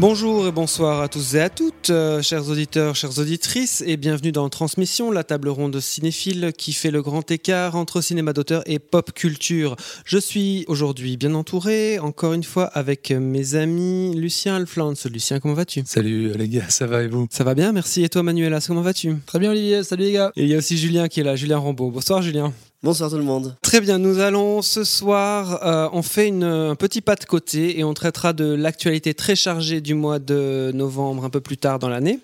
[0.00, 4.32] Bonjour et bonsoir à tous et à toutes, euh, chers auditeurs, chères auditrices, et bienvenue
[4.32, 8.78] dans Transmission, la table ronde cinéphile qui fait le grand écart entre cinéma d'auteur et
[8.78, 9.76] pop culture.
[10.06, 14.94] Je suis aujourd'hui bien entouré, encore une fois, avec mes amis Lucien Alflans.
[15.04, 15.82] Lucien, comment vas-tu?
[15.84, 17.26] Salut les gars, ça va et vous?
[17.30, 18.02] Ça va bien, merci.
[18.02, 19.16] Et toi, Manuela, comment vas-tu?
[19.26, 20.32] Très bien Olivier, salut les gars.
[20.34, 21.90] Et il y a aussi Julien qui est là, Julien Rambaud.
[21.90, 22.54] Bonsoir, Julien.
[22.82, 23.56] Bonsoir tout le monde.
[23.60, 27.78] Très bien, nous allons ce soir, euh, on fait une- un petit pas de côté
[27.78, 31.78] et on traitera de l'actualité très chargée du mois de novembre un peu plus tard
[31.78, 32.20] dans l'année.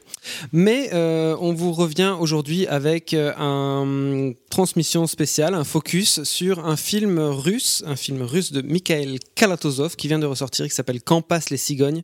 [0.52, 6.76] Mais euh, on vous revient aujourd'hui avec euh, un transmission spéciale, un focus sur un
[6.76, 11.20] film russe, un film russe de Mikhail Kalatozov qui vient de ressortir, qui s'appelle Quand
[11.20, 12.02] passent les cigognes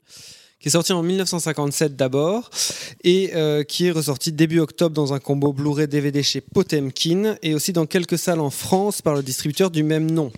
[0.62, 2.48] qui est sorti en 1957 d'abord
[3.02, 7.54] et euh, qui est ressorti début octobre dans un combo Blu-ray DVD chez Potemkin et
[7.54, 10.30] aussi dans quelques salles en France par le distributeur du même nom.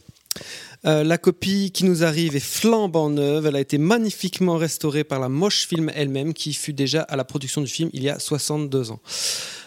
[0.87, 3.47] Euh, la copie qui nous arrive est flambant neuve.
[3.47, 7.25] Elle a été magnifiquement restaurée par la Moche Film elle-même, qui fut déjà à la
[7.25, 9.01] production du film il y a 62 ans.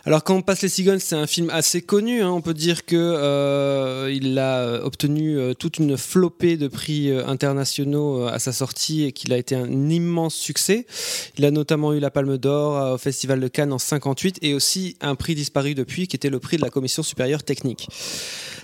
[0.08, 2.22] Alors, quand on passe les cigognes, c'est un film assez connu.
[2.22, 2.32] hein.
[2.32, 7.28] On peut dire que euh, il a obtenu euh, toute une flopée de prix euh,
[7.28, 10.88] internationaux à sa sortie et qu'il a été un immense succès.
[11.38, 14.96] Il a notamment eu la Palme d'Or au Festival de Cannes en 58 et aussi
[15.02, 17.90] un prix disparu depuis, qui était le prix de la Commission supérieure technique.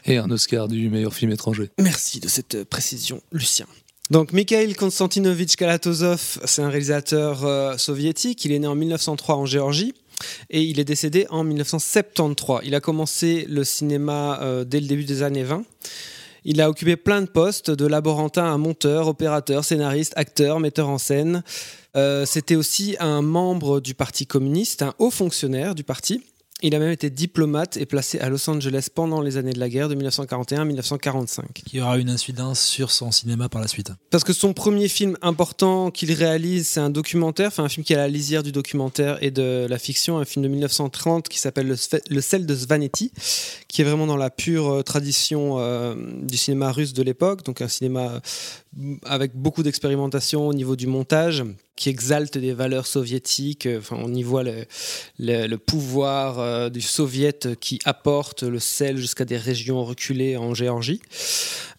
[0.05, 1.71] Et un Oscar du meilleur film étranger.
[1.77, 3.65] Merci de cette précision, Lucien.
[4.11, 8.43] Donc, Mikhail Konstantinovich Kalatozov, c'est un réalisateur euh, soviétique.
[8.45, 9.93] Il est né en 1903 en Géorgie
[10.49, 12.61] et il est décédé en 1973.
[12.63, 15.63] Il a commencé le cinéma euh, dès le début des années 20.
[16.45, 20.97] Il a occupé plein de postes, de laborantin à monteur, opérateur, scénariste, acteur, metteur en
[20.97, 21.41] scène.
[21.95, 26.21] Euh, C'était aussi un membre du Parti communiste, un haut fonctionnaire du parti.
[26.65, 29.67] Il a même été diplomate et placé à Los Angeles pendant les années de la
[29.67, 31.61] guerre de 1941 à 1945.
[31.65, 33.91] qui aura une incidence sur son cinéma par la suite.
[34.11, 37.91] Parce que son premier film important qu'il réalise, c'est un documentaire, enfin un film qui
[37.91, 41.37] est à la lisière du documentaire et de la fiction, un film de 1930 qui
[41.37, 41.75] s'appelle le,
[42.09, 43.11] Le sel de Svanetti,
[43.67, 47.59] qui est vraiment dans la pure euh, tradition euh, du cinéma russe de l'époque, donc
[47.59, 48.21] un cinéma
[49.05, 51.43] avec beaucoup d'expérimentation au niveau du montage,
[51.75, 53.65] qui exalte des valeurs soviétiques.
[53.65, 59.37] euh, on y voit le pouvoir euh, du soviet qui apporte le sel jusqu'à des
[59.37, 61.01] régions reculées en Géorgie.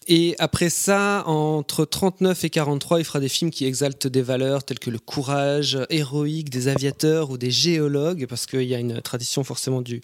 [0.07, 4.63] Et après ça, entre 39 et 43, il fera des films qui exaltent des valeurs
[4.63, 9.01] telles que le courage héroïque des aviateurs ou des géologues, parce qu'il y a une
[9.01, 10.01] tradition forcément du,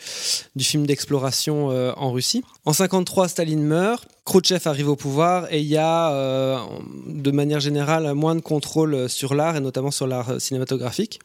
[0.60, 2.44] film d'exploration euh, en Russie.
[2.66, 6.60] En 53, Staline meurt, Khrouchtchev arrive au pouvoir et il y a, euh,
[7.08, 11.20] de manière générale, moins de contrôle sur l'art et notamment sur l'art cinématographique.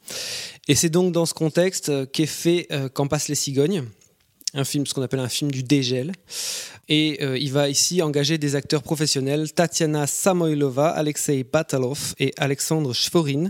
[0.67, 3.83] Et c'est donc dans ce contexte qu'est fait euh, Quand passent les cigognes,
[4.53, 6.13] un film, ce qu'on appelle un film du dégel.
[6.89, 12.93] Et euh, il va ici engager des acteurs professionnels, Tatiana Samoilova, Alexei Batalov et Alexandre
[12.93, 13.49] Shvorin.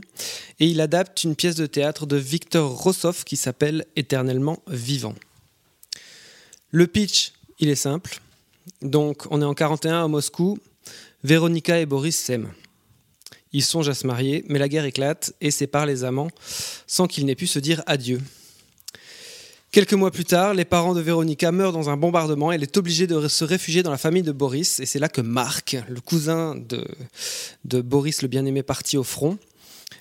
[0.59, 5.15] Et il adapte une pièce de théâtre de Victor Rossov qui s'appelle Éternellement vivant.
[6.71, 8.19] Le pitch, il est simple.
[8.81, 10.57] Donc, on est en 41 à Moscou.
[11.23, 12.51] Véronica et Boris s'aiment.
[13.53, 16.29] Ils songent à se marier, mais la guerre éclate et sépare les amants
[16.85, 18.19] sans qu'ils n'aient pu se dire adieu.
[19.71, 23.05] Quelques mois plus tard, les parents de Véronica meurent dans un bombardement elle est obligée
[23.05, 24.79] de se réfugier dans la famille de Boris.
[24.79, 26.85] Et c'est là que Marc, le cousin de,
[27.65, 29.37] de Boris le bien-aimé parti au front,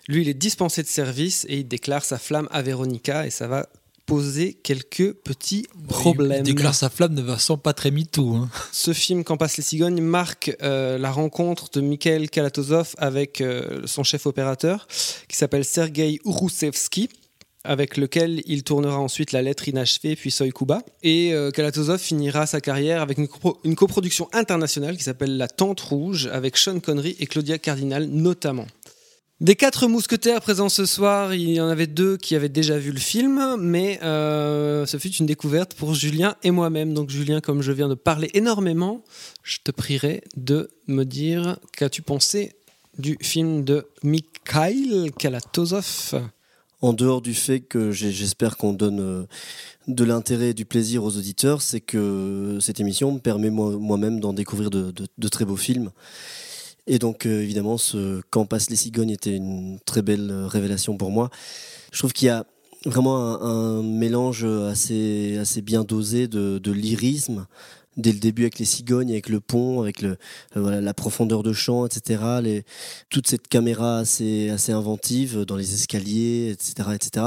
[0.09, 3.49] lui, il est dispensé de service et il déclare sa flamme à Véronica et ça
[3.49, 3.69] va
[4.07, 6.45] poser quelques petits problèmes.
[6.47, 8.37] Il déclare sa flamme de façon pas très MeToo.
[8.37, 8.49] Hein.
[8.71, 13.83] Ce film, Quand passent les cigognes, marque euh, la rencontre de Mikhail Kalatozov avec euh,
[13.85, 14.87] son chef opérateur,
[15.29, 17.09] qui s'appelle Sergei Roussevski,
[17.67, 20.83] avec lequel il tournera ensuite La lettre inachevée, puis Soy Kuba.
[21.03, 26.29] Et euh, Kalatozov finira sa carrière avec une coproduction internationale qui s'appelle La Tente Rouge,
[26.33, 28.67] avec Sean Connery et Claudia Cardinal notamment.
[29.39, 32.91] Des quatre mousquetaires présents ce soir, il y en avait deux qui avaient déjà vu
[32.91, 36.95] le film, mais euh, ce fut une découverte pour Julien et moi-même.
[36.95, 39.05] Donc Julien, comme je viens de parler énormément,
[39.43, 42.55] je te prierai de me dire qu'as-tu pensé
[42.99, 46.15] du film de Mikhail Kalatozov?
[46.83, 49.25] En dehors du fait que j'espère qu'on donne euh,
[49.89, 54.21] de l'intérêt et du plaisir aux auditeurs, c'est que cette émission me permet moi- moi-même
[54.21, 54.93] d'en découvrir de,
[55.29, 55.91] très beaux films.
[56.87, 60.99] Et donc, euh, évidemment, ce Quand passent les cigognes était une très belle euh, révélation
[60.99, 61.31] pour moi.
[61.93, 62.45] Je trouve qu'il y a
[62.85, 67.47] vraiment un, mélange assez, bien dosé de lyrisme
[67.97, 70.17] dès le début avec les cigognes, avec le pont, avec le, euh,
[70.57, 72.63] voilà, la profondeur de champ, etc.
[73.11, 76.91] Toute cette caméra assez, assez inventive dans les escaliers, etc.
[76.95, 77.27] etc.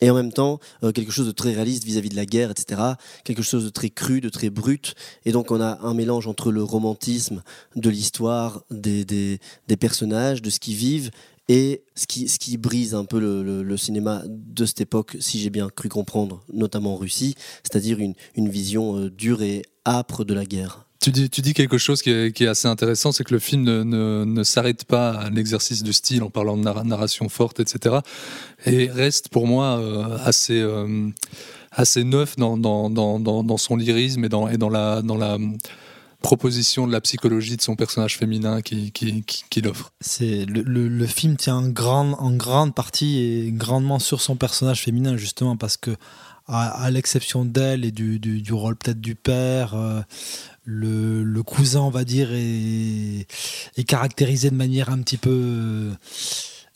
[0.00, 2.80] Et en même temps, euh, quelque chose de très réaliste vis-à-vis de la guerre, etc.
[3.24, 4.94] Quelque chose de très cru, de très brut.
[5.26, 7.42] Et donc on a un mélange entre le romantisme
[7.76, 9.38] de l'histoire, des, des,
[9.68, 11.10] des personnages, de ce qu'ils vivent,
[11.52, 15.40] et ce qui, ce qui brise un peu le, le- cinéma de cette époque, si
[15.40, 20.22] j'ai bien cru comprendre, notamment en Russie, c'est-à-dire une, une vision euh, dure et âpre
[20.24, 20.86] de la guerre.
[21.00, 23.40] Tu dis, tu dis quelque chose qui est, qui est assez intéressant, c'est que le
[23.40, 27.28] film ne, ne, ne s'arrête pas à l'exercice de style en parlant de narra- narration
[27.28, 27.96] forte, etc.
[28.64, 31.08] Et reste pour moi euh, assez, euh,
[31.72, 35.16] assez neuf dans, dans, dans, dans, dans son lyrisme et dans, et dans la, dans
[35.16, 35.36] la
[36.20, 39.92] proposition de la psychologie de son personnage féminin qui, qui, qui, qu'il offre.
[40.00, 45.76] C'est le, film tient en grande, partie et grandement sur son personnage féminin justement parce
[45.76, 45.96] que
[46.46, 50.00] à, l'exception d'elle et du, rôle peut-être du père, euh,
[50.64, 53.26] le, cousin on va dire est
[53.86, 55.92] caractérisé de manière un petit peu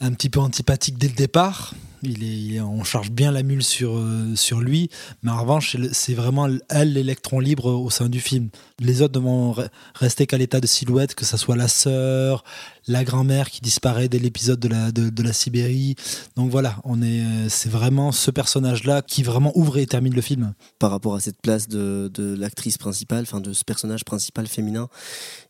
[0.00, 1.74] un petit peu antipathique dès le départ.
[2.06, 2.22] Il
[2.54, 4.90] est, on charge bien la mule sur, euh, lui,
[5.22, 8.50] mais en revanche, c'est vraiment elle l'électron libre au sein du film.
[8.78, 12.44] Les autres ne vont re- rester qu'à l'état de silhouette, que ce soit la sœur,
[12.86, 15.94] la grand-mère qui disparaît dès l'épisode de la, de la Sibérie.
[16.36, 20.20] Donc voilà, on est, euh, c'est vraiment ce personnage-là qui vraiment ouvre et termine le
[20.20, 20.52] film.
[20.78, 24.88] par rapport à cette place de, de l'actrice principale, enfin de ce personnage principal féminin,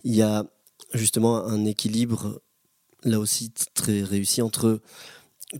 [0.05, 0.44] il y a
[0.93, 2.41] justement un équilibre
[3.05, 4.81] là aussi très réussi entre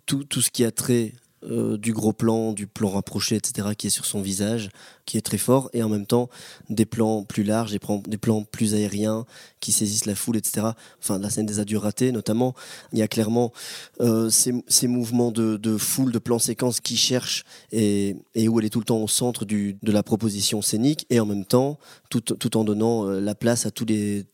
[0.07, 1.13] tout, tout ce qui a trait
[1.51, 4.71] euh, du gros plan, du plan rapproché, etc., qui est sur son visage,
[5.05, 6.31] qui est très fort, et en même temps
[6.71, 7.79] des plans plus larges, des
[8.19, 9.27] plans, plus aériens,
[9.61, 10.69] qui saisissent la foule, etc.
[11.03, 12.55] Enfin, la scène des adieux ratés, notamment,
[12.93, 13.53] il y a clairement
[14.01, 18.17] euh, ces, mouvements de, foule, de plans séquences qui cherchent et,
[18.49, 21.45] où elle est tout le temps au centre de la proposition scénique, et en même
[21.45, 24.25] temps, tout, tout en donnant euh, la place à tous les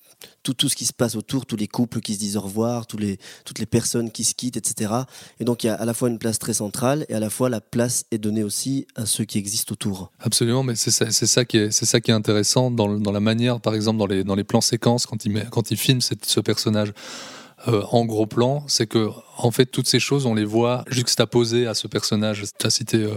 [0.43, 2.87] tout, tout ce qui se passe autour, tous les couples qui se disent au revoir,
[2.99, 4.93] les, toutes les personnes qui se quittent, etc.
[5.39, 7.31] Et donc il y a à la fois une place très centrale et à la
[7.31, 10.11] fois la place est donnée aussi à ceux qui existent autour.
[10.21, 13.13] Absolument, mais c'est ça, c'est ça qui est, c'est ça qui est intéressant dans, dans
[13.13, 15.77] la manière, par exemple, dans les, dans les plans séquences quand il met, quand il
[15.77, 16.93] filme cette- ce personnage
[17.69, 21.67] euh, en gros plan, c'est que en fait toutes ces choses on les voit juxtaposées
[21.67, 22.45] à ce personnage.
[22.59, 23.13] Tu as cité euh,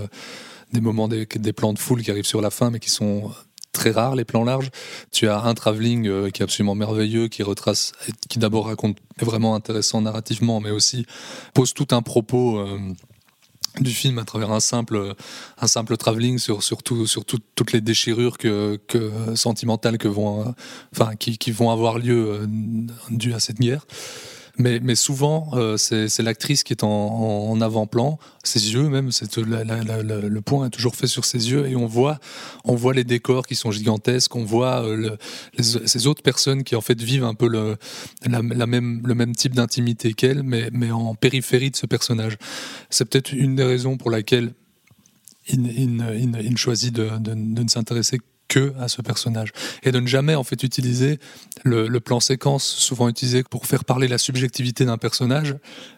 [0.73, 3.31] des moments des, des plans de foule qui arrivent sur la fin, mais qui sont
[3.73, 4.69] très rares, les plans larges.
[5.11, 7.91] Tu as un travelling euh, qui est absolument merveilleux, qui retrace,
[8.29, 11.05] qui d'abord raconte, est vraiment intéressant narrativement, mais aussi
[11.53, 12.59] pose tout un propos.
[12.59, 12.79] euh,
[13.79, 15.15] du film à travers un simple
[15.59, 18.79] un simple travelling sur sur, tout- sur tout- toutes les déchirures que,
[19.33, 20.51] sentimentales que vont euh,
[20.95, 22.47] enfin qui, qui vont avoir lieu
[23.09, 23.87] dues à cette guerre
[24.59, 30.69] mais, souvent, euh, c'est l'actrice qui est en, avant-plan, ses yeux même, le point est
[30.69, 32.19] toujours fait sur ses yeux et on voit,
[32.63, 35.17] on voit les décors qui sont gigantesques, on voit euh,
[35.59, 37.77] ces autres personnes qui en fait vivent un peu le,
[38.27, 42.37] même, type d'intimité qu'elle, mais, en périphérie de ce personnage.
[42.91, 44.53] C'est peut-être une des raisons pour laquelle
[45.47, 49.51] il, choisit de, de- ne s'intéresser que à ce personnage
[49.83, 51.19] et de ne jamais en fait utiliser
[51.63, 55.55] le, plan séquence souvent utilisé pour faire parler la subjectivité d'un personnage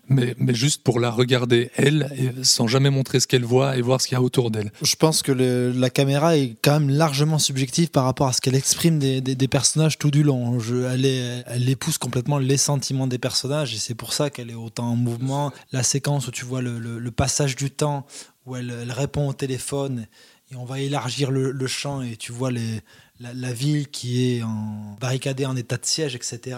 [0.08, 4.08] mais, juste pour la regarder elle sans jamais montrer ce qu'elle voit et voir ce
[4.08, 7.90] qu'il y a autour d'elle Je pense que la caméra est quand même largement subjective
[7.90, 10.58] par rapport à ce qu'elle exprime des, personnages tout du long.
[10.90, 14.96] Elle, épouse complètement les sentiments des personnages et c'est pour ça qu'elle est autant en
[14.96, 15.52] mouvement.
[15.72, 18.06] La séquence où tu vois le, passage du temps,
[18.46, 20.08] où elle répond au téléphone
[20.52, 22.82] et on va élargir le, le champ et tu vois les,
[23.20, 26.58] la, la ville qui est en, barricadée en état de siège, etc.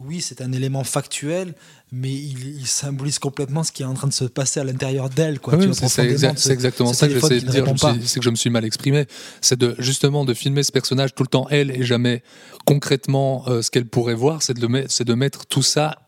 [0.00, 1.54] Oui, c'est un élément factuel,
[1.92, 5.10] mais il, il symbolise complètement ce qui est en train de se passer à l'intérieur
[5.10, 5.40] d'elle.
[5.40, 5.54] quoi.
[5.54, 7.64] Ah oui, c'est- exactement ce ça que j'essaie de dire.
[8.06, 9.06] C'est que je me suis mal exprimé.
[9.40, 12.22] C'est de justement de filmer ce personnage tout le temps elle et jamais
[12.64, 14.42] concrètement euh, ce qu'elle pourrait voir.
[14.42, 15.98] C'est de, c'est de mettre tout ça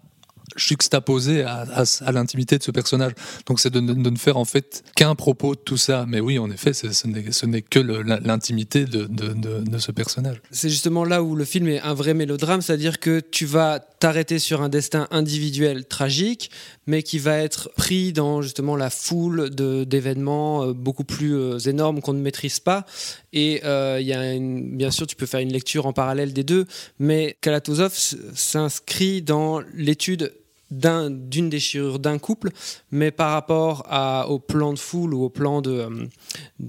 [0.56, 3.12] juxtaposé à, à- l'intimité de ce personnage.
[3.46, 6.04] Donc c'est de, de ne faire en fait qu'un propos de tout ça.
[6.08, 7.06] Mais oui, en effet, ce
[7.46, 10.40] n'est que l'intimité de- de ce personnage.
[10.50, 14.38] C'est justement là où le film est un vrai mélodrame, c'est-à-dire que tu vas t'arrêter
[14.38, 16.50] sur un destin individuel tragique,
[16.86, 22.00] mais qui va être pris dans justement la foule d'événements euh, beaucoup plus euh, énormes
[22.00, 22.86] qu'on ne maîtrise pas.
[23.32, 26.66] Et euh, y a bien sûr, tu peux faire une lecture en parallèle des deux,
[26.98, 27.92] mais Kalatozov
[28.34, 30.32] s'inscrit dans l'étude
[30.70, 32.50] d'une déchirure d'un couple,
[32.92, 33.86] mais par rapport
[34.28, 35.88] au plan de foule ou au plan de,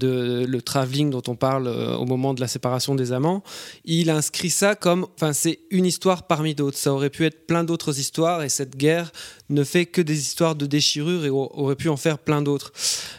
[0.02, 3.42] euh, le travelling dont on parle euh, au moment de la séparation des amants,
[3.84, 6.78] il inscrit ça comme, enfin c'est une histoire parmi d'autres.
[6.78, 9.12] Ça aurait pu être plein d'autres histoires et cette guerre
[9.50, 12.72] ne fait que des histoires de déchirure et aurait pu en faire plein d'autres.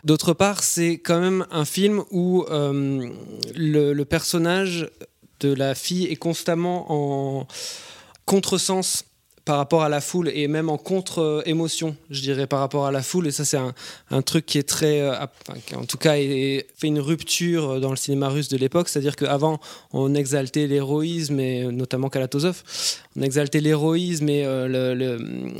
[0.04, 3.10] D'autre part, c'est quand même un film où euh,
[3.56, 4.90] le, le personnage
[5.40, 7.48] de la fille est constamment en
[8.26, 9.06] contresens
[9.46, 13.04] par rapport à la foule et même en contre-émotion, je dirais, par rapport à la
[13.04, 13.28] foule.
[13.28, 15.02] Et ça, c'est un, truc qui est très.
[15.02, 15.14] Euh,
[15.66, 18.90] qui en tout cas, fait une rupture dans le cinéma russe de l'époque.
[18.90, 19.60] C'est-à-dire qu'avant,
[19.92, 22.64] on exaltait l'héroïsme, et notamment Kalatozov,
[23.18, 25.18] on exaltait l'héroïsme et euh,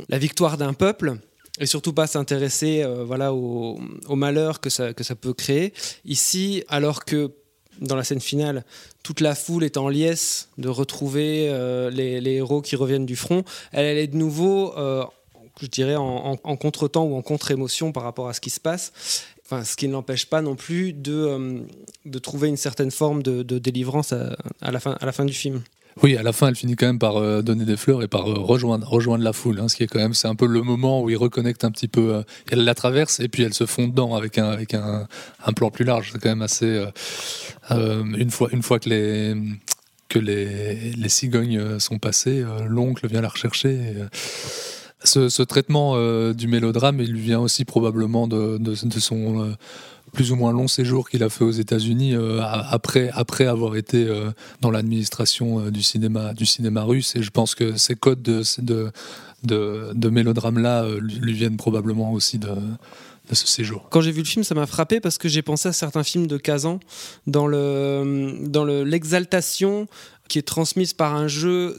[0.08, 1.16] la victoire d'un peuple
[1.60, 3.78] et surtout pas s'intéresser euh, voilà, au,
[4.10, 5.72] malheur que ça peut créer.
[6.04, 7.30] Ici, alors que
[7.80, 8.64] dans la scène finale,
[9.02, 13.44] toute la foule est en liesse de retrouver euh, les, héros qui reviennent du front.
[13.72, 15.04] Elle, est de nouveau, euh,
[15.60, 18.92] je dirais, en, contre-temps ou en contre-émotion par rapport à ce qui se passe.
[19.44, 23.58] Enfin, ce qui ne l'empêche pas non plus de, euh, trouver une certaine forme de,
[23.58, 25.62] délivrance à la fin du film.
[26.02, 28.28] Oui, à la fin, elle finit quand même par euh, donner des fleurs et par
[28.28, 29.60] euh, rejoindre, la foule.
[29.60, 31.70] Hein, ce qui est quand même, c'est un peu le moment où ils reconnectent un
[31.70, 32.14] petit peu.
[32.14, 35.06] Euh, elle la traverse et puis elle se fond dedans avec un,
[35.54, 36.10] plan plus large.
[36.12, 36.84] C'est quand même assez.
[37.70, 39.34] une fois, une fois que les
[40.08, 43.94] que les, cigognes sont passées, l'oncle vient la rechercher.
[45.02, 45.96] ce, traitement
[46.32, 49.54] du mélodrame, il vient aussi probablement de, de son
[50.14, 54.06] plus ou moins long séjour qu'il a fait aux États-Unis euh, après, après avoir été
[54.06, 54.30] euh,
[54.62, 57.14] dans l'administration euh, du, cinéma, du cinéma russe.
[57.16, 62.48] Et je pense que ces codes de, de, de, mélodrame-là lui viennent probablement aussi de,
[62.48, 63.88] de ce séjour.
[63.90, 66.28] Quand j'ai vu le film, ça m'a frappé parce que j'ai pensé à certains films
[66.28, 66.80] de Kazan
[67.26, 69.86] dans le dans l'exaltation
[70.28, 71.76] qui est transmise par un jeu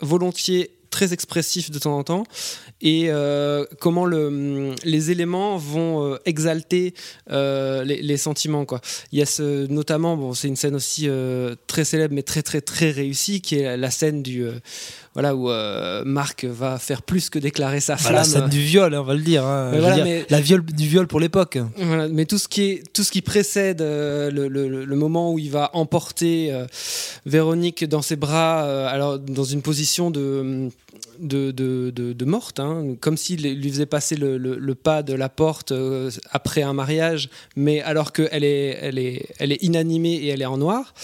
[0.00, 2.24] volontiers très expressif de temps en temps
[2.80, 6.94] et euh, comment le, les éléments vont euh, exalter
[7.30, 8.64] euh, les, sentiments.
[8.64, 8.80] Quoi.
[9.10, 11.08] Il y a notamment, c'est une scène aussi
[11.66, 14.46] très célèbre mais très très très réussie qui est la scène du
[15.14, 15.50] voilà où
[16.04, 18.14] Marc va faire plus que déclarer sa flamme.
[18.14, 19.44] la scène du viol, on va le dire.
[19.44, 19.72] Hein.
[20.28, 21.58] la viol du viol pour l'époque.
[22.10, 25.70] mais tout ce qui est tout ce qui précède le, le, moment où il va
[25.74, 26.52] emporter
[27.26, 30.70] Véronique dans ses bras, alors dans une position de
[31.18, 35.28] de, de, de, morte, hein, comme s'il lui faisait passer le, le, pas de la
[35.28, 40.28] porte euh, après un mariage, mais alors qu'elle est, elle est, elle est inanimée et
[40.28, 40.94] elle est en noir.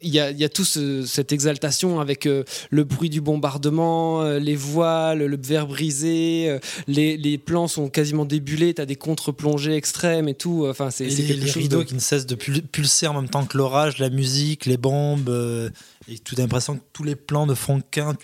[0.00, 4.22] Il y a, il y a tout cette exaltation avec euh, le bruit du bombardement,
[4.22, 8.96] euh, les voiles, le verre brisé, les, les, plans sont quasiment débulés, tu as des
[8.96, 10.66] contre-plongées extrêmes et tout.
[10.68, 13.98] Enfin, c'est, les, les rideaux qui ne cessent de pulser en même temps que l'orage,
[13.98, 15.30] la musique, les bombes.
[16.08, 18.16] Et as l'impression que tous les plans ne font qu'un.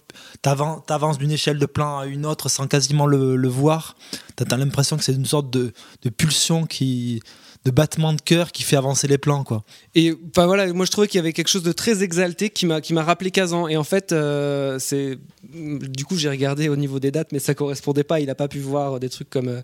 [1.18, 3.96] D'une échelle de plan à une autre sans quasiment le, voir.
[4.36, 5.72] Tu as, l'impression que c'est une sorte de,
[6.16, 7.20] pulsion qui
[7.64, 9.62] de battement de cœur qui fait avancer les plans quoi.
[9.94, 12.66] Et enfin voilà, moi je trouvais qu'il y avait quelque chose de très exalté qui
[12.66, 15.16] m'a qui m'a rappelé Kazan et en fait euh, c'est
[15.54, 18.48] du coup j'ai regardé au niveau des dates mais ça correspondait pas, il a pas
[18.48, 19.60] pu voir des trucs comme euh,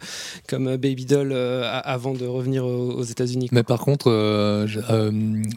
[0.46, 3.48] comme Baby Doll euh, avant de revenir aux, États-Unis.
[3.50, 4.10] Mais par contre
[4.68, 4.78] je,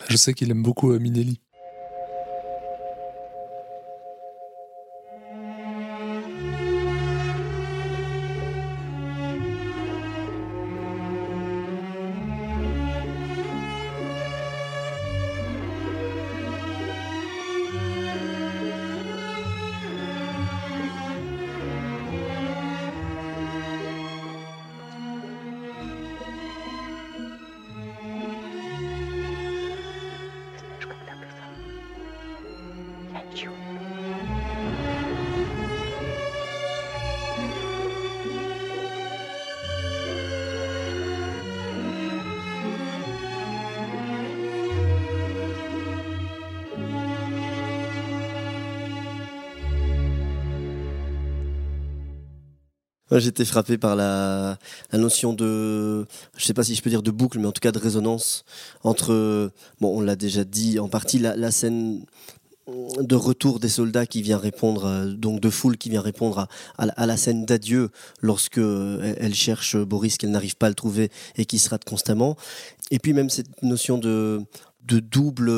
[0.09, 1.39] je, sais qu'il aime beaucoup Minelli.
[53.19, 54.57] J'étais frappé par la,
[54.93, 56.05] notion de,
[56.37, 58.45] je sais pas si je peux dire de boucle, mais en tout cas de résonance
[58.83, 59.51] entre,
[59.81, 62.05] bon, on l'a déjà dit en partie, la, scène
[62.67, 67.05] de retour des soldats qui vient répondre, euh, donc de foule qui vient répondre à,
[67.05, 67.89] la scène d'adieu
[68.21, 72.37] lorsque elle, cherche Boris qu'elle n'arrive pas à le trouver et qui se rate constamment.
[72.91, 74.41] Et puis même cette notion de,
[74.85, 75.51] de double,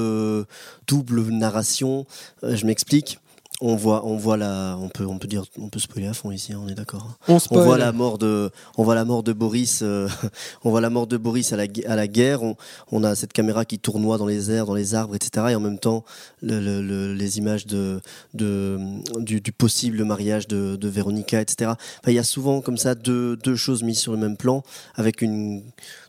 [0.88, 2.06] double narration,
[2.44, 3.20] euh, je m'explique
[3.66, 6.32] on voit, on voit la, on peut, on peut dire, on peut spoiler à fond
[6.32, 7.08] ici, hein, on est d'accord.
[7.30, 7.34] hein.
[7.52, 10.10] On, voit la mort de, on voit la mort de Boris, euh,
[10.64, 12.44] on voit la mort de Boris à la, à la guerre.
[12.44, 12.56] On,
[12.92, 15.48] on a cette caméra qui tournoie dans les airs, dans les arbres, etc.
[15.52, 16.04] Et en même temps,
[16.42, 18.02] le- le- le- les images de,
[18.34, 18.78] de
[19.20, 21.72] du, du possible mariage de, de Véronica, etc.
[21.72, 24.64] Enfin, il y a souvent comme ça deux, deux choses mises sur le même plan,
[24.96, 25.64] avec une,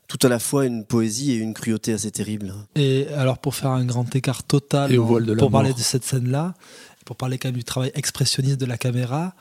[0.08, 2.52] tout à la fois une poésie et une cruauté assez terrible.
[2.74, 5.50] Et alors pour faire un grand écart total, Et au en- voile de la pour
[5.50, 6.54] parler de cette scène-là,
[7.04, 9.34] pour parler quand même du travail expressionniste de la caméra,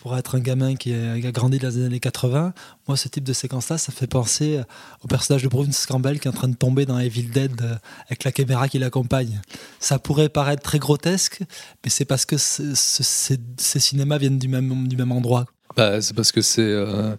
[0.00, 2.54] pour être un gamin qui a, grandi dans les années 80,
[2.88, 4.60] moi ce type de séquence-là, ça fait penser
[5.04, 7.74] au personnage de Bruce Campbell qui est en train de tomber dans Evil Dead euh,
[8.06, 9.40] avec la caméra qui l'accompagne.
[9.78, 11.42] Ça pourrait paraître très grotesque,
[11.84, 13.02] mais c'est parce que ce- ce-
[13.58, 15.44] ces, cinémas viennent du même, du même endroit.
[15.76, 17.14] Bah, c'est parce que c'est euh,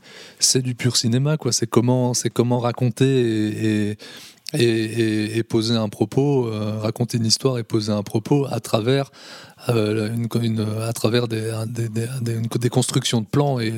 [0.55, 1.51] du pur cinéma, quoi.
[1.53, 3.97] C'est comment, comment raconter et,
[4.53, 9.11] et, poser un propos, euh, raconter une histoire et poser un propos à travers,
[9.69, 13.73] euh, une, à travers des, des, des- des- constructions de plans et,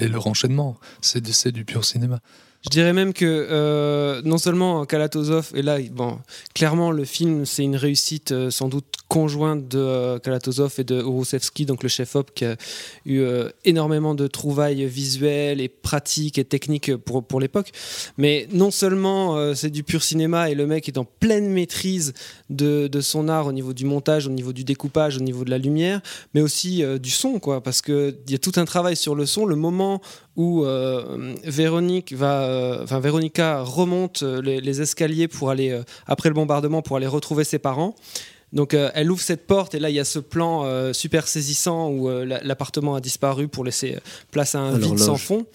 [0.00, 0.76] et leur enchaînement.
[1.00, 1.20] C'est
[1.52, 2.20] du pur cinéma.
[2.64, 6.18] Je dirais même que euh, non seulement Kalatozov, et là, bon,
[6.54, 11.02] clairement, le film, c'est une réussite euh, sans doute conjointe de euh, Kalatozov et de
[11.02, 12.56] Urusevski, donc le chef-op, qui a
[13.04, 13.22] eu
[13.66, 17.70] énormément de trouvailles visuelles et pratiques et techniques pour, pour l'époque.
[18.16, 22.14] Mais non seulement c'est du pur cinéma et le mec est en pleine maîtrise
[22.48, 25.50] de, de son art au niveau du montage, au niveau du découpage, au niveau de
[25.50, 26.00] la lumière,
[26.32, 29.44] mais aussi du son, quoi, parce qu'il y a tout un travail sur le son.
[29.44, 30.00] Le moment
[30.36, 30.64] où
[31.44, 36.82] Véronique va, enfin Véronica remonte euh, les, les escaliers pour aller euh, après le bombardement
[36.82, 37.94] pour aller retrouver ses parents.
[38.52, 41.26] Donc euh, elle ouvre cette porte et là il y a ce plan euh, super
[41.26, 44.98] saisissant où euh, la- l'appartement a disparu pour laisser euh, place à un À vide
[44.98, 45.46] sans fond.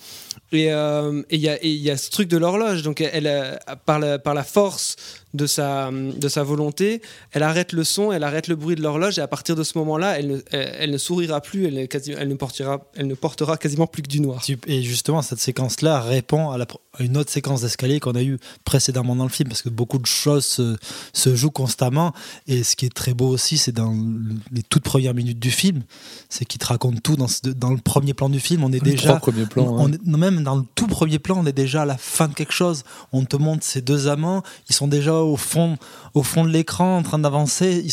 [0.52, 2.82] Et euh, il y, a- y ce truc de l'horloge.
[2.84, 4.96] Donc elle, euh, par, la, par la force
[5.34, 9.20] de sa, de sa volonté, elle arrête le son, elle arrête le bruit de l'horloge
[9.20, 12.16] et à partir de ce moment-là, elle ne, elle, elle ne sourira plus, elle, quasi-
[12.18, 14.42] elle ne portera, elle ne portera quasiment plus que du noir.
[14.68, 18.24] Et justement, cette séquence-là répond à, la pr- à une autre séquence d'escalier qu'on a
[18.24, 20.76] eue précédemment dans le film, parce que beaucoup de choses se,
[21.14, 22.14] se jouent constamment.
[22.48, 25.52] Et ce qui est très beau aussi, c'est dans le- les toutes premières minutes du
[25.52, 25.84] film,
[26.30, 27.16] c'est qu'il te raconte tout.
[27.16, 29.10] Dans, ce- dans le premier plan du film, on est Les déjà.
[29.10, 29.68] trois premiers plans.
[29.78, 29.92] on hein.
[29.94, 32.54] est- même dans le tout premier plan, on est déjà à la fin de quelque
[32.54, 32.84] chose.
[33.14, 35.78] On te montre ces deux amants, ils sont déjà au fond,
[36.14, 37.86] au fond de l'écran en train d'avancer.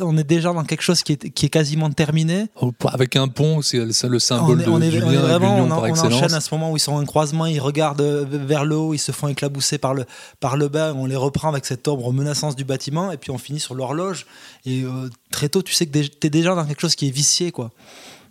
[0.00, 2.46] On est déjà dans quelque chose qui est, qui est quasiment terminé.
[2.86, 5.68] Avec un pont, c'est le symbole On est, de, on est- du on lien vraiment,
[5.68, 8.76] par enchaîne à ce moment où ils sont en croisement, ils regardent euh, vers le
[8.76, 10.04] haut, ils se font éclabousser par le,
[10.40, 13.38] par le bas, on les reprend avec cette ombre menaçante du bâtiment, et puis on
[13.38, 14.26] finit sur l'horloge.
[14.66, 17.12] Et euh, très tôt, tu sais que tu es déjà dans quelque chose qui est
[17.12, 17.70] vicié, quoi,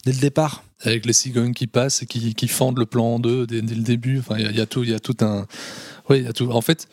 [0.06, 0.63] dès le départ.
[0.84, 3.76] avec les cigognes qui passent et qui, qui fendent le plan en deux dès, dès
[3.76, 4.19] le début.
[4.19, 5.45] Enfin, il y, y a tout, il y a tout un.
[6.10, 6.50] Oui, il y a tout.
[6.52, 6.88] En fait,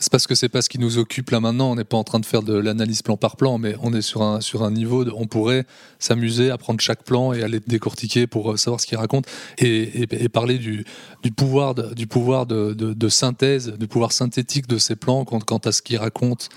[0.00, 1.70] c'est parce que c'est pas ce qui nous occupe là maintenant.
[1.70, 4.02] On n'est pas en train de faire de l'analyse plan par plan, mais on est
[4.02, 5.04] sur un sur un niveau.
[5.14, 5.66] On pourrait
[5.98, 9.26] s'amuser à prendre chaque plan et aller décortiquer pour euh, savoir ce qu'il raconte
[9.58, 10.84] et, parler du,
[11.22, 15.58] du pouvoir de, du pouvoir de, de- synthèse, du pouvoir synthétique de ces plans quant
[15.58, 16.48] à ce qu'il raconte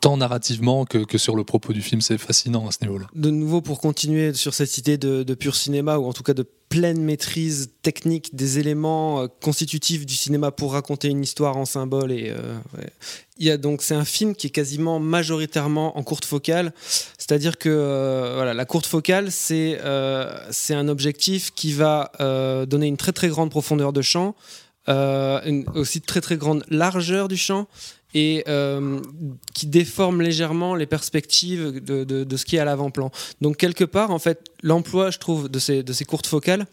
[0.00, 2.00] tant narrativement que, sur le propos du film.
[2.00, 3.06] C'est fascinant à ce niveau-là.
[3.14, 6.46] de nouveau pour continuer sur cette idée de, pur cinéma ou en tout cas de
[6.68, 12.12] pleine maîtrise technique des éléments euh, constitutifs du cinéma pour raconter une histoire en symbole
[12.12, 12.58] et euh,
[13.38, 16.72] il y a donc c'est un film qui est quasiment majoritairement en courte focale
[17.18, 22.12] c'est-à-dire que euh, voilà la courte focale c'est un objectif qui va
[22.68, 24.36] donner une très très grande profondeur de champ
[25.74, 27.66] aussi très très grande largeur du champ
[28.14, 29.00] et euh,
[29.54, 33.10] qui déforme légèrement les perspectives de, de- ce qui est à l'avant-plan.
[33.40, 36.66] Donc quelque part, en fait, l'emploi, je trouve, de ces, de ces courtes focales,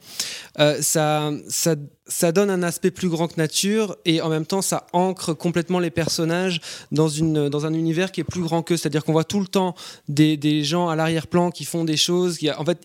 [0.59, 1.75] euh, ça, ça,
[2.07, 5.79] ça donne un aspect plus grand que nature et en même temps, ça ancre complètement
[5.79, 6.59] les personnages
[6.91, 8.77] dans, une, dans un univers qui est plus grand qu'eux.
[8.77, 9.75] C'est-à-dire qu'on voit tout le temps
[10.07, 12.37] des, des gens à l'arrière-plan qui font des choses.
[12.37, 12.79] Qui, en fait,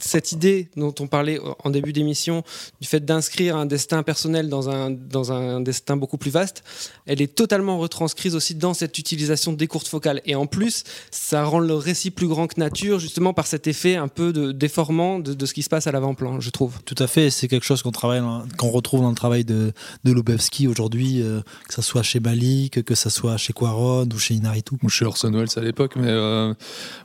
[0.00, 2.42] cette idée dont on parlait en début d'émission,
[2.80, 6.62] du fait d'inscrire un destin personnel dans un, dans un destin beaucoup plus vaste,
[7.06, 10.20] elle est totalement retranscrise aussi dans cette utilisation des courtes focales.
[10.24, 13.96] Et en plus, ça rend le récit plus grand que nature, justement par cet effet
[13.96, 16.78] un peu de déformant de, de ce qui se passe à l'avant-plan, je trouve.
[16.84, 18.22] Tout à fait, et c'est quelque chose qu'on travaille,
[18.56, 19.72] qu'on retrouve dans le travail de,
[20.04, 24.18] de Lubevski aujourd'hui, euh, que ça soit chez Malik, que ça soit chez Quaron ou
[24.18, 24.74] chez Inaritu.
[24.82, 25.94] ou chez Orson Welles à l'époque.
[25.96, 26.54] Mais euh,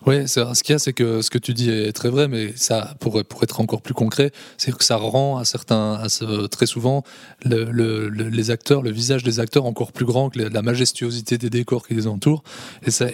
[0.06, 2.54] ouais, ce qu'il y a, c'est que ce que tu dis est très vrai, mais
[2.56, 6.66] ça, pour, être encore plus concret, c'est que ça rend à certains, à ce- très
[6.66, 7.04] souvent,
[7.44, 11.38] le- le- le- les acteurs, le visage des acteurs encore plus grand que la, majestuosité
[11.38, 12.44] des décors qui les entourent.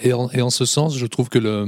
[0.02, 1.66] Et en ce sens, je trouve que le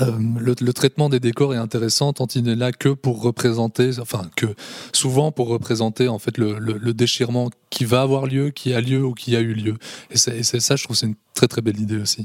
[0.00, 4.30] euh, le, traitement des décors est intéressant tant il n'est là que pour représenter, enfin
[4.36, 4.46] que
[4.92, 9.14] souvent pour représenter en fait le, déchirement qui va avoir lieu, qui a lieu ou
[9.14, 9.76] qui a eu lieu.
[10.10, 12.24] Et c'est ça, je trouve, c'est une très très belle idée aussi.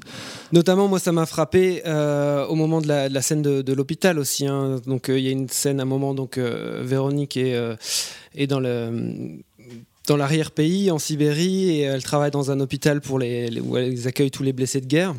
[0.51, 4.47] Notamment, moi, ça m'a frappé euh, au moment de la, scène de, l'hôpital aussi.
[4.47, 4.81] hein.
[4.87, 9.39] Donc, euh, il y a une scène, à un moment, donc Véronique est, dans le
[10.09, 14.43] l'arrière-pays, en Sibérie, et elle travaille dans un hôpital pour les- où elle accueille tous
[14.43, 15.15] les blessés de guerre.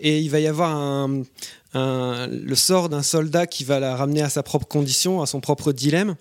[0.00, 1.08] Et il va y avoir
[1.74, 5.72] le sort d'un soldat qui va la ramener à sa propre condition, à son propre
[5.72, 6.16] dilemme.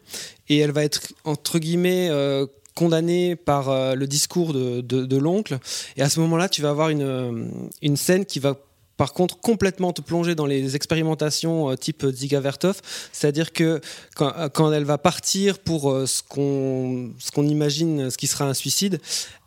[0.49, 5.59] Et elle va être, entre guillemets, euh, condamnée par euh, le discours de, l'oncle.
[5.95, 8.57] Et à ce moment-là, tu vas avoir une scène qui va
[8.97, 12.81] par contre complètement te plonger dans les expérimentations euh, type Ziga Vertov,
[13.11, 13.79] c'est-à-dire que
[14.15, 18.45] quand, euh, quand elle va partir pour euh, ce qu'on qu'on imagine ce qui sera
[18.45, 18.99] un suicide,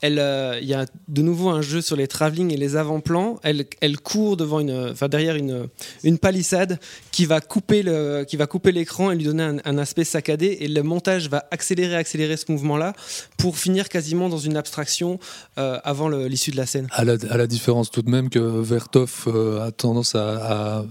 [0.05, 3.67] euh, il y a de nouveau un jeu sur les travelling et les avant-plans, elle,
[3.81, 5.69] elle court devant une derrière une
[6.05, 6.79] une palissade
[7.11, 10.69] qui va couper le qui va couper l'écran et lui donner un, aspect saccadé et
[10.69, 12.93] le montage va accélérer accélérer ce mouvement-là
[13.39, 15.19] pour finir quasiment dans une abstraction
[15.59, 16.87] euh, avant l'issue de la scène.
[16.93, 20.85] À la, différence tout de même que Vertov euh, a tendance à, à,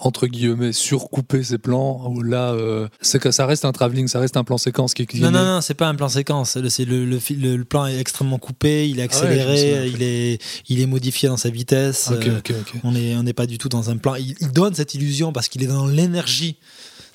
[0.00, 4.20] entre guillemets surcouper ses plans où là euh, c'est que ça reste un travelling ça
[4.20, 6.56] reste un plan séquence qui, qui Non, non, non, c'est pas un plan séquence.
[6.56, 9.88] Le, c'est le, le, le- le plan est extrêmement coupé, il est Ah ouais, accéléré,
[9.88, 10.38] il, est,
[10.68, 12.10] il est modifié dans sa vitesse.
[12.12, 12.80] Ok, euh, ok, ok.
[12.84, 14.14] On n'est on n'est pas du tout dans un plan.
[14.14, 16.58] Il, il donne cette illusion parce qu'il est dans l'énergie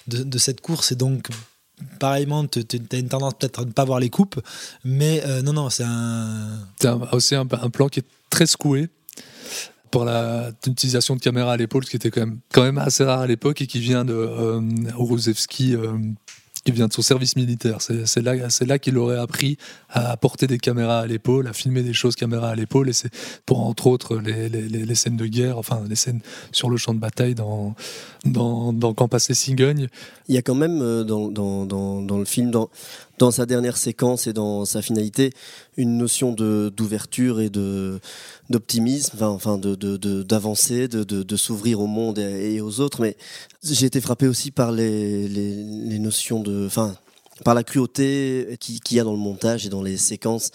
[0.07, 1.27] de, de cette course et donc.
[1.99, 2.59] Pareillement, tu
[2.91, 4.39] as une tendance peut-être à ne pas voir les coupes,
[4.85, 6.59] mais euh, non, non, c'est un.
[7.19, 8.89] C'est un, un plan qui est très secoué
[9.93, 10.05] pour
[10.65, 13.67] l'utilisation de caméra à l'épaule, ce qui était quand même, assez rare à l'époque et
[13.67, 15.97] qui vient de euh, euh,
[16.65, 17.77] qui vient de son service militaire.
[17.79, 19.57] C'est là, qu'il aurait appris
[19.89, 23.11] à porter des caméras à l'épaule, à filmer des choses caméra à l'épaule, et c'est
[23.45, 27.35] pour entre autres les, scènes de guerre, enfin les scènes sur le champ de bataille
[27.35, 27.75] dans
[28.25, 28.95] dans, dans
[29.29, 29.89] les cigognes.
[30.27, 32.69] Il y a quand même euh, dans, dans, dans, dans le film, dans,
[33.19, 35.33] dans sa dernière séquence et dans sa finalité,
[35.77, 37.49] une notion d'ouverture et
[38.49, 43.01] d'optimisme, enfin, d'avancer, de, de, de s'ouvrir au monde et, aux autres.
[43.01, 43.15] Mais
[43.63, 46.95] j'ai été frappé aussi par les, les, notions de, enfin,
[47.43, 50.51] par la cruauté qui- qu'il y a dans le montage et dans les séquences,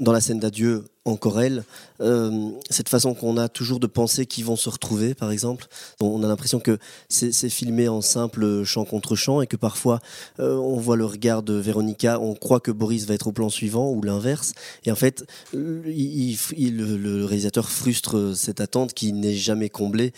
[0.00, 1.64] dans la scène d'adieu, encore elle,
[2.00, 5.66] euh, cette façon qu'on a toujours de penser qu'ils vont se retrouver, par exemple.
[6.00, 10.00] On a l'impression que c'est filmé en simple chant contre chant et que parfois
[10.38, 13.48] euh, on voit le regard de Véronica, on croit que Boris va être au plan
[13.48, 14.52] suivant ou l'inverse.
[14.84, 20.12] Et en fait, le, réalisateur frustre cette attente qui n'est jamais comblée.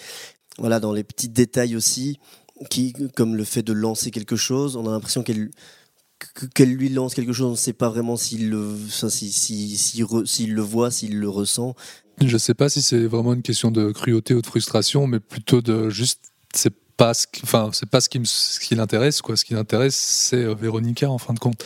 [0.58, 2.18] Voilà, dans les petits détails aussi,
[2.68, 5.54] qui, comme le fait de lancer quelque chose, on a l'impression qu'elle que-
[6.54, 10.54] qu'elle lui lance quelque chose, on ne sait pas vraiment s'il le, si- si- s'il
[10.54, 11.74] le voit, s'il le ressent.
[12.22, 15.62] Je sais pas si c'est vraiment une question de cruauté ou de frustration, mais plutôt
[15.62, 16.32] de juste,
[17.14, 19.36] ce qui, c'est pas ce qui, l'intéresse, quoi.
[19.36, 21.64] Ce qui l'intéresse, c'est euh, Véronica, en fin de compte.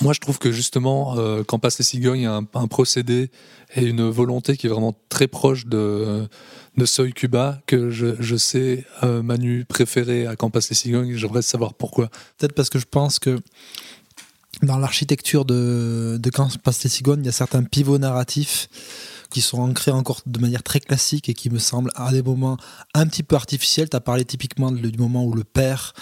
[0.00, 3.30] Moi, je trouve que justement, euh, quand passe les cigognes, il y a un, procédé
[3.74, 6.28] et une volonté qui est vraiment très proche de,
[6.76, 11.42] de Soy Cuba, que je, sais, euh, Manu préféré à Quand passe les cigognes, j'aimerais
[11.42, 12.08] savoir pourquoi.
[12.38, 13.38] Peut-être parce que je pense que
[14.62, 18.68] dans l'architecture de, de Quand passe les cigognes, il y a certains pivots narratifs
[19.30, 22.56] qui sont ancrés encore de manière très classique et qui me semblent à des moments
[22.94, 23.88] un petit peu artificiels.
[23.88, 25.94] Tu as parlé typiquement du moment où le père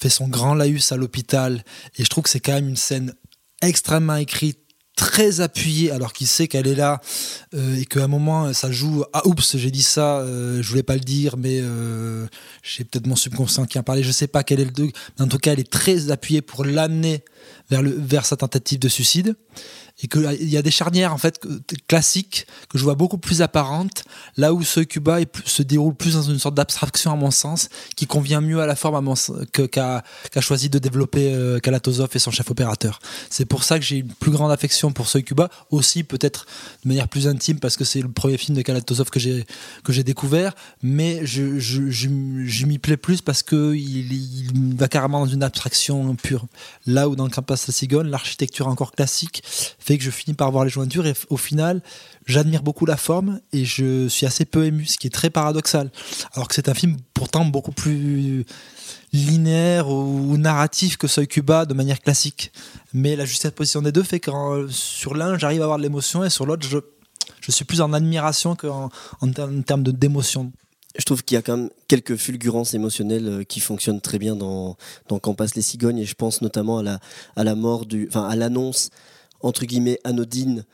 [0.00, 1.64] fait son grand laïus à l'hôpital.
[1.96, 3.14] Et je trouve que c'est quand même une scène
[3.62, 4.58] extrêmement écrite
[4.98, 7.00] très appuyée alors qu'il sait qu'elle est là
[7.54, 10.82] euh, et qu'à un moment ça joue ah oups j'ai dit ça euh, je voulais
[10.82, 12.26] pas le dire mais euh,
[12.64, 15.24] j'ai peut-être mon subconscient qui en parlait je sais pas quel est le degré mais
[15.24, 17.22] en tout cas elle est très appuyée pour l'amener
[17.70, 19.36] vers, vers sa tentative de suicide
[20.00, 21.48] et qu'il y a des charnières en fait que-
[21.86, 24.04] classiques que je vois beaucoup plus apparentes
[24.36, 28.06] là où ce Cuba se déroule plus dans une sorte d'abstraction à mon sens qui
[28.06, 29.14] convient mieux à la forme
[29.52, 30.02] que- qu'a
[30.40, 33.00] choisi de développer euh, Kalatozov et son chef opérateur.
[33.30, 36.46] C'est pour ça que j'ai une plus grande affection pour Soy Cuba aussi peut-être
[36.84, 39.46] de manière plus intime parce que c'est le premier film de Kalatozov que j'ai
[39.84, 40.54] que j'ai découvert.
[40.82, 46.14] Mais je, je, je, m'y plais plus parce que il, va carrément dans une abstraction
[46.16, 46.46] pure.
[46.86, 49.42] Là où dans Campas la l'architecture encore classique
[49.96, 51.82] que je finis par voir les jointures et au final
[52.26, 55.90] j'admire beaucoup la forme et je suis assez peu ému ce qui est très paradoxal.
[56.34, 58.44] Alors que c'est un film pourtant beaucoup plus
[59.12, 62.52] linéaire ou narratif que Soy Cuba de manière classique.
[62.92, 66.24] Mais la juxtaposition position des deux fait que sur l'un j'arrive à avoir de l'émotion
[66.24, 66.78] et sur l'autre je,
[67.40, 70.52] je suis plus en admiration qu'en en termes de d'émotion.
[70.98, 74.34] Je trouve qu'il y a quand même quelques fulgurances émotionnelles euh, qui fonctionnent très bien
[74.34, 74.76] dans,
[75.08, 76.98] dans Quand passent les cigognes et je pense notamment à la,
[77.36, 78.90] à la mort du, enfin à l'annonce
[79.40, 80.64] entre guillemets anodine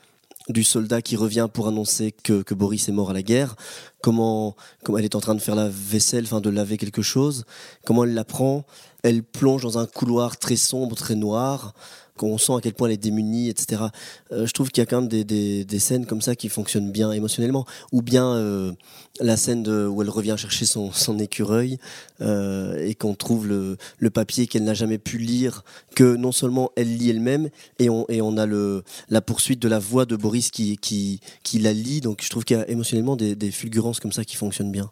[0.49, 3.55] du soldat qui revient pour annoncer que, Boris est mort à la guerre,
[4.01, 7.45] comment, comment elle est en train de faire la vaisselle, enfin de laver quelque chose,
[7.85, 8.65] comment elle l'apprend,
[9.03, 11.73] elle plonge dans un couloir très sombre, très noir,
[12.17, 13.83] qu'on sent à quel point elle est démunie, etc.
[14.31, 15.23] Euh, je trouve qu'il y a quand même des,
[15.65, 17.65] des, scènes comme ça qui fonctionnent bien émotionnellement.
[17.91, 18.71] Ou bien euh,
[19.19, 21.77] la scène où elle revient chercher son, son écureuil
[22.21, 25.63] euh, et qu'on trouve le, le papier qu'elle n'a jamais pu lire,
[25.95, 27.49] que non seulement elle lit elle-même,
[27.79, 31.19] et on, et on a le, la poursuite de la voix de Boris qui, qui,
[31.43, 32.01] qui la lit.
[32.01, 34.91] Donc je trouve qu'il y a émotionnellement des, des fulgurances comme ça qui fonctionnent bien.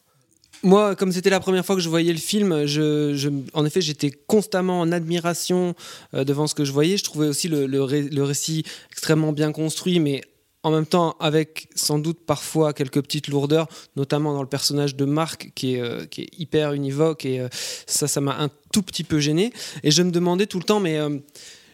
[0.63, 4.79] Moi, comme c'était la première fois que je voyais le film, en effet, j'étais constamment
[4.79, 5.75] en admiration
[6.13, 6.95] euh, devant ce que je voyais.
[6.95, 10.21] Je trouvais aussi le, récit extrêmement bien construit, mais
[10.65, 15.03] en même temps avec sans doute parfois quelques petites lourdeurs, notamment dans le personnage de
[15.03, 16.05] Marc qui est, euh,
[16.37, 17.49] hyper univoque et euh,
[17.85, 19.51] ça, ça m'a un tout petit peu gêné.
[19.83, 20.97] Et je me demandais tout le temps, mais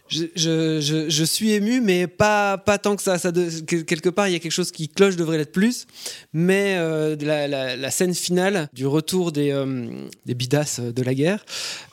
[0.10, 3.18] je, suis ému, mais pas, pas tant que ça.
[3.18, 5.86] quelque part, il y a quelque chose qui cloche, devrait l'être plus.
[6.34, 11.46] Mais euh, la, scène finale du retour des, euh, des bidasses de la guerre,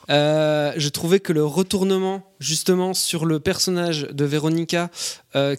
[0.09, 4.89] euh, je trouvais que le retournement, justement, sur le personnage de Véronica,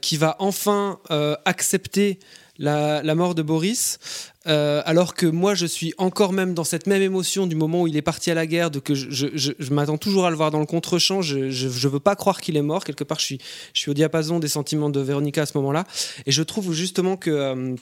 [0.03, 0.99] qui va enfin
[1.45, 2.19] accepter
[2.59, 4.01] la, la, mort de Boris,
[4.49, 7.87] euh, alors que moi, je suis encore même dans cette même émotion du moment où
[7.87, 10.61] il est parti à la guerre, de que je, m'attends toujours à le voir dans
[10.61, 11.23] le contre-champ.
[11.23, 12.85] Je ne veux pas croire qu'il est mort.
[12.85, 13.37] Quelque part, je
[13.73, 15.85] suis, au diapason des sentiments de Véronica à ce moment-là.
[16.27, 17.31] Et je trouve justement que.
[17.31, 17.77] Euh,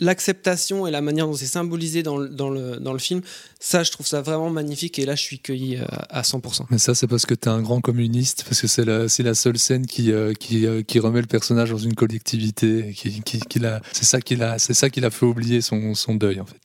[0.00, 3.20] l'acceptation et la manière dont c'est symbolisé dans le, dans, le, dans le film,
[3.60, 4.98] ça, je trouve ça vraiment magnifique.
[4.98, 6.66] Et là, je suis cueilli euh, à 100%.
[6.70, 9.34] Mais ça, c'est parce que tu es un grand communiste, parce que c'est la, la
[9.34, 12.92] seule scène qui, euh, qui, euh, qui, remet le personnage dans une collectivité.
[12.96, 13.60] Qui, qui, qui
[13.92, 16.60] c'est ça qui l'a fait oublier son, son deuil, en fait.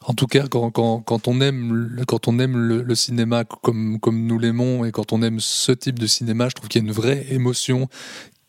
[0.00, 3.98] En tout cas, quand, quand, quand, on aime, quand on aime le, le cinéma comme,
[4.00, 6.84] comme nous l'aimons et quand on aime ce type de cinéma, je trouve qu'il y
[6.84, 7.88] a une vraie émotion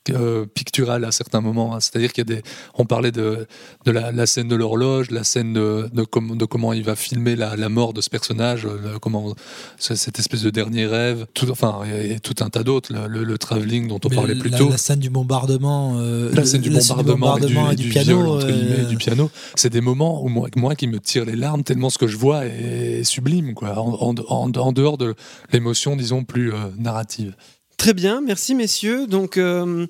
[0.09, 1.75] euh, pictural à certains moments.
[1.75, 1.79] Hein.
[1.79, 2.41] C'est-à-dire qu'il y a des.
[2.75, 3.45] On parlait de,
[3.85, 7.55] de la, scène de l'horloge, la scène de, de, de, comment il va filmer la,
[7.55, 9.35] la mort de ce personnage, euh, comment
[9.77, 11.27] cette espèce de dernier rêve.
[11.33, 12.91] Tout, enfin, a tout un tas d'autres.
[12.93, 14.69] Le, le, travelling dont on parlait plus tôt.
[14.69, 15.97] La scène du bombardement.
[15.99, 18.39] Euh, la scène du bombardement, et, du, piano.
[18.85, 19.29] du piano.
[19.55, 22.17] C'est des moments où moi, moi, qui me tire les larmes tellement ce que je
[22.17, 23.77] vois est, sublime, quoi.
[23.77, 25.13] En, en, en dehors de
[25.51, 27.35] l'émotion, disons, plus narrative.
[27.79, 29.07] Très bien, merci messieurs.
[29.07, 29.87] Donc euh,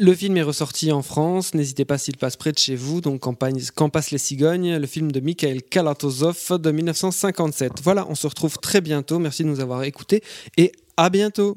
[0.00, 1.54] le film est ressorti en France.
[1.54, 3.00] N'hésitez pas s'il passe près de chez vous.
[3.00, 7.74] Donc Quand passent les cigognes, le film de Mikhail Kalatozov de 1957.
[7.84, 9.20] Voilà, on se retrouve très bientôt.
[9.20, 10.20] Merci de nous avoir écoutés
[10.56, 11.56] et à bientôt.